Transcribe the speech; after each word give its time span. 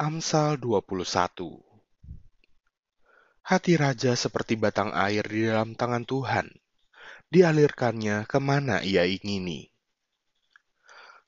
Amsal 0.00 0.56
21 0.56 1.60
Hati 3.44 3.76
raja 3.76 4.16
seperti 4.16 4.56
batang 4.56 4.96
air 4.96 5.20
di 5.28 5.44
dalam 5.44 5.76
tangan 5.76 6.08
Tuhan, 6.08 6.48
dialirkannya 7.28 8.24
ke 8.24 8.40
mana 8.40 8.80
ia 8.80 9.04
ingini. 9.04 9.68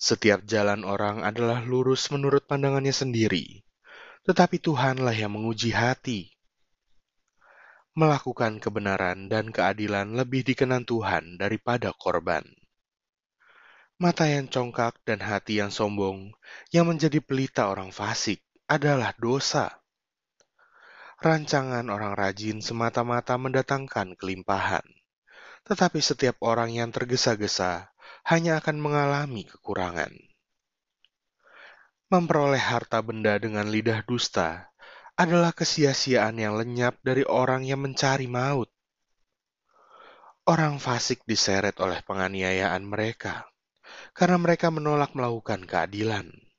Setiap 0.00 0.48
jalan 0.48 0.88
orang 0.88 1.20
adalah 1.20 1.60
lurus 1.60 2.08
menurut 2.16 2.48
pandangannya 2.48 2.96
sendiri, 2.96 3.60
tetapi 4.24 4.56
Tuhanlah 4.56 5.20
yang 5.20 5.36
menguji 5.36 5.76
hati. 5.76 6.32
Melakukan 7.92 8.56
kebenaran 8.56 9.28
dan 9.28 9.52
keadilan 9.52 10.16
lebih 10.16 10.48
dikenan 10.48 10.88
Tuhan 10.88 11.36
daripada 11.36 11.92
korban 11.92 12.48
mata 14.00 14.24
yang 14.24 14.48
congkak 14.48 14.96
dan 15.04 15.20
hati 15.20 15.60
yang 15.60 15.68
sombong, 15.68 16.32
yang 16.72 16.88
menjadi 16.88 17.20
pelita 17.22 17.70
orang 17.70 17.94
fasik, 17.94 18.42
adalah 18.66 19.14
dosa. 19.18 19.82
Rancangan 21.22 21.86
orang 21.86 22.18
rajin 22.18 22.58
semata-mata 22.58 23.38
mendatangkan 23.38 24.18
kelimpahan, 24.18 24.82
tetapi 25.62 26.02
setiap 26.02 26.42
orang 26.42 26.74
yang 26.74 26.90
tergesa-gesa 26.90 27.94
hanya 28.26 28.58
akan 28.58 28.82
mengalami 28.82 29.46
kekurangan. 29.46 30.10
Memperoleh 32.10 32.60
harta 32.60 33.00
benda 33.00 33.38
dengan 33.38 33.70
lidah 33.70 34.04
dusta 34.04 34.68
adalah 35.16 35.54
kesia-siaan 35.54 36.36
yang 36.36 36.58
lenyap 36.58 36.98
dari 37.00 37.22
orang 37.24 37.64
yang 37.64 37.80
mencari 37.80 38.26
maut. 38.26 38.68
Orang 40.42 40.82
fasik 40.82 41.22
diseret 41.22 41.78
oleh 41.78 42.02
penganiayaan 42.02 42.82
mereka 42.82 43.46
karena 44.10 44.42
mereka 44.42 44.74
menolak 44.74 45.14
melakukan 45.14 45.62
keadilan. 45.62 46.51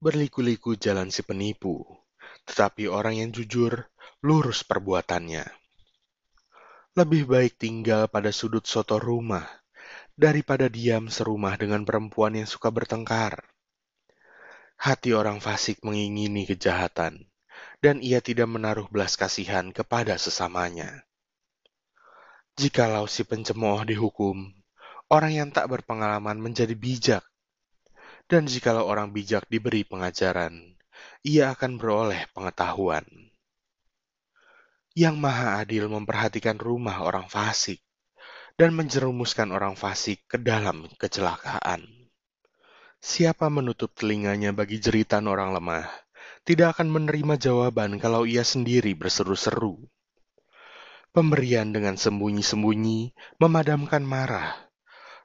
Berliku-liku 0.00 0.80
jalan 0.80 1.12
si 1.12 1.20
penipu, 1.20 1.84
tetapi 2.48 2.88
orang 2.88 3.20
yang 3.20 3.30
jujur 3.36 3.84
lurus 4.24 4.64
perbuatannya. 4.64 5.44
Lebih 6.96 7.28
baik 7.28 7.60
tinggal 7.60 8.08
pada 8.08 8.32
sudut 8.32 8.64
soto 8.64 8.96
rumah 8.96 9.44
daripada 10.16 10.72
diam 10.72 11.12
serumah 11.12 11.60
dengan 11.60 11.84
perempuan 11.84 12.32
yang 12.32 12.48
suka 12.48 12.72
bertengkar. 12.72 13.44
Hati 14.80 15.12
orang 15.12 15.36
fasik 15.36 15.84
mengingini 15.84 16.48
kejahatan, 16.48 17.28
dan 17.84 18.00
ia 18.00 18.24
tidak 18.24 18.48
menaruh 18.48 18.88
belas 18.88 19.20
kasihan 19.20 19.68
kepada 19.68 20.16
sesamanya. 20.16 21.04
Jikalau 22.56 23.04
si 23.04 23.20
pencemooh 23.28 23.84
dihukum, 23.84 24.48
orang 25.12 25.44
yang 25.44 25.48
tak 25.52 25.68
berpengalaman 25.68 26.40
menjadi 26.40 26.72
bijak. 26.72 27.24
Dan 28.30 28.46
jikalau 28.46 28.86
orang 28.86 29.10
bijak 29.10 29.50
diberi 29.50 29.82
pengajaran, 29.82 30.78
ia 31.26 31.50
akan 31.50 31.82
beroleh 31.82 32.30
pengetahuan. 32.30 33.02
Yang 34.94 35.16
Maha 35.18 35.58
Adil 35.58 35.90
memperhatikan 35.90 36.54
rumah 36.54 37.02
orang 37.02 37.26
fasik 37.26 37.82
dan 38.54 38.70
menjerumuskan 38.78 39.50
orang 39.50 39.74
fasik 39.74 40.30
ke 40.30 40.38
dalam 40.38 40.86
kecelakaan. 40.94 41.82
Siapa 43.02 43.50
menutup 43.50 43.98
telinganya 43.98 44.54
bagi 44.54 44.78
jeritan 44.78 45.26
orang 45.26 45.50
lemah, 45.50 45.90
tidak 46.46 46.78
akan 46.78 46.86
menerima 46.86 47.34
jawaban 47.34 47.98
kalau 47.98 48.30
ia 48.30 48.46
sendiri 48.46 48.94
berseru-seru. 48.94 49.90
Pemberian 51.10 51.74
dengan 51.74 51.98
sembunyi-sembunyi 51.98 53.10
memadamkan 53.42 54.06
marah, 54.06 54.69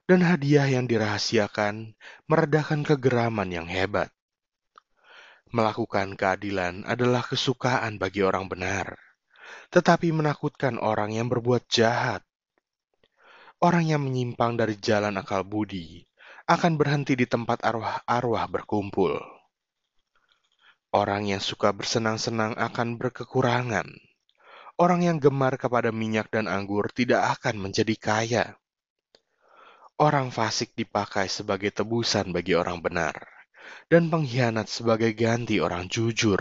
dan 0.06 0.22
hadiah 0.22 0.70
yang 0.70 0.86
dirahasiakan 0.86 1.98
meredakan 2.30 2.86
kegeraman 2.86 3.50
yang 3.50 3.66
hebat. 3.66 4.14
Melakukan 5.50 6.14
keadilan 6.14 6.86
adalah 6.86 7.26
kesukaan 7.26 7.98
bagi 7.98 8.22
orang 8.22 8.46
benar, 8.46 8.94
tetapi 9.74 10.14
menakutkan 10.14 10.78
orang 10.78 11.10
yang 11.10 11.26
berbuat 11.26 11.66
jahat. 11.66 12.22
Orang 13.58 13.90
yang 13.90 14.06
menyimpang 14.06 14.54
dari 14.54 14.78
jalan 14.78 15.18
akal 15.18 15.42
budi 15.42 16.06
akan 16.46 16.78
berhenti 16.78 17.18
di 17.18 17.26
tempat 17.26 17.66
arwah-arwah 17.66 18.46
berkumpul. 18.46 19.18
Orang 20.94 21.26
yang 21.26 21.42
suka 21.42 21.74
bersenang-senang 21.74 22.54
akan 22.54 22.94
berkekurangan. 22.94 23.90
Orang 24.78 25.02
yang 25.02 25.18
gemar 25.18 25.58
kepada 25.58 25.90
minyak 25.90 26.30
dan 26.30 26.46
anggur 26.46 26.92
tidak 26.94 27.40
akan 27.40 27.58
menjadi 27.58 27.94
kaya 27.96 28.44
Orang 29.96 30.28
fasik 30.28 30.76
dipakai 30.76 31.24
sebagai 31.24 31.72
tebusan 31.72 32.28
bagi 32.28 32.52
orang 32.52 32.84
benar, 32.84 33.16
dan 33.88 34.12
pengkhianat 34.12 34.68
sebagai 34.68 35.16
ganti 35.16 35.56
orang 35.56 35.88
jujur. 35.88 36.36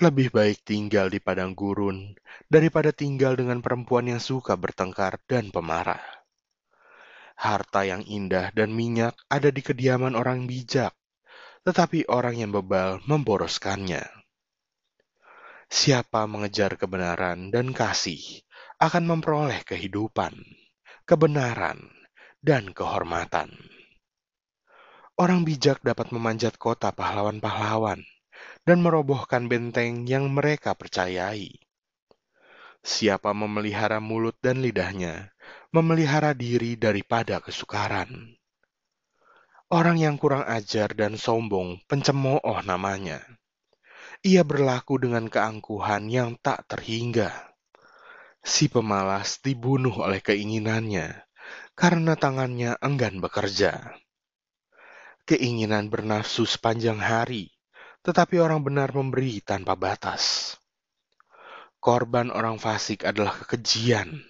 Lebih 0.00 0.32
baik 0.32 0.64
tinggal 0.64 1.12
di 1.12 1.20
padang 1.20 1.52
gurun 1.52 2.16
daripada 2.48 2.88
tinggal 2.88 3.36
dengan 3.36 3.60
perempuan 3.60 4.08
yang 4.08 4.16
suka 4.16 4.56
bertengkar 4.56 5.20
dan 5.28 5.52
pemarah. 5.52 6.00
Harta 7.36 7.84
yang 7.84 8.00
indah 8.08 8.48
dan 8.56 8.72
minyak 8.72 9.12
ada 9.28 9.52
di 9.52 9.60
kediaman 9.60 10.16
orang 10.16 10.48
bijak, 10.48 10.96
tetapi 11.68 12.08
orang 12.08 12.40
yang 12.40 12.48
bebal 12.48 13.04
memboroskannya. 13.04 14.08
Siapa 15.68 16.24
mengejar 16.24 16.80
kebenaran 16.80 17.52
dan 17.52 17.76
kasih 17.76 18.40
akan 18.80 19.04
memperoleh 19.04 19.60
kehidupan, 19.68 20.32
kebenaran, 21.04 22.01
dan 22.42 22.74
kehormatan. 22.74 23.54
Orang 25.14 25.46
bijak 25.46 25.78
dapat 25.86 26.10
memanjat 26.10 26.58
kota 26.58 26.90
pahlawan-pahlawan 26.90 28.02
dan 28.66 28.78
merobohkan 28.82 29.46
benteng 29.46 30.02
yang 30.10 30.26
mereka 30.34 30.74
percayai. 30.74 31.62
Siapa 32.82 33.30
memelihara 33.30 34.02
mulut 34.02 34.34
dan 34.42 34.58
lidahnya, 34.58 35.30
memelihara 35.70 36.34
diri 36.34 36.74
daripada 36.74 37.38
kesukaran. 37.38 38.34
Orang 39.70 40.02
yang 40.02 40.18
kurang 40.18 40.42
ajar 40.44 40.90
dan 40.92 41.14
sombong, 41.14 41.78
pencemooh 41.86 42.58
namanya. 42.66 43.22
Ia 44.26 44.42
berlaku 44.42 44.98
dengan 44.98 45.30
keangkuhan 45.30 46.10
yang 46.10 46.34
tak 46.42 46.66
terhingga. 46.66 47.30
Si 48.42 48.66
pemalas 48.66 49.38
dibunuh 49.38 49.94
oleh 50.02 50.18
keinginannya, 50.18 51.22
karena 51.72 52.14
tangannya 52.14 52.76
enggan 52.84 53.18
bekerja. 53.18 53.96
Keinginan 55.24 55.88
bernafsu 55.88 56.44
sepanjang 56.44 56.98
hari, 56.98 57.48
tetapi 58.02 58.42
orang 58.42 58.66
benar 58.66 58.90
memberi 58.92 59.38
tanpa 59.40 59.78
batas. 59.78 60.54
Korban 61.82 62.30
orang 62.30 62.58
fasik 62.62 63.02
adalah 63.06 63.34
kekejian, 63.42 64.22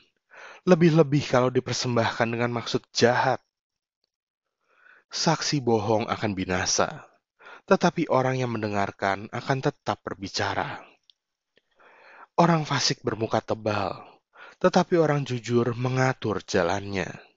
lebih-lebih 0.64 1.25
kalau 1.28 1.48
dipersembahkan 1.52 2.28
dengan 2.28 2.52
maksud 2.52 2.84
jahat. 2.92 3.41
Saksi 5.12 5.60
bohong 5.60 6.08
akan 6.08 6.32
binasa, 6.32 7.04
tetapi 7.69 8.08
orang 8.08 8.41
yang 8.41 8.52
mendengarkan 8.52 9.28
akan 9.28 9.58
tetap 9.60 10.00
berbicara. 10.00 10.81
Orang 12.41 12.64
fasik 12.64 13.04
bermuka 13.04 13.44
tebal, 13.44 14.00
tetapi 14.56 14.97
orang 14.97 15.28
jujur 15.28 15.76
mengatur 15.76 16.41
jalannya. 16.41 17.31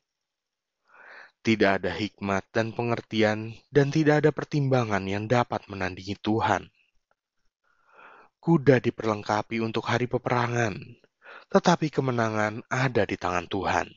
Tidak 1.46 1.72
ada 1.78 1.94
hikmat 1.94 2.50
dan 2.50 2.74
pengertian, 2.74 3.54
dan 3.70 3.94
tidak 3.94 4.26
ada 4.26 4.34
pertimbangan 4.34 5.06
yang 5.06 5.30
dapat 5.30 5.62
menandingi 5.70 6.18
Tuhan. 6.18 6.74
Kuda 8.42 8.82
diperlengkapi 8.82 9.62
untuk 9.62 9.86
hari 9.86 10.10
peperangan, 10.10 10.74
tetapi 11.54 11.94
kemenangan 11.94 12.66
ada 12.66 13.06
di 13.06 13.14
tangan 13.14 13.46
Tuhan. 13.46 13.94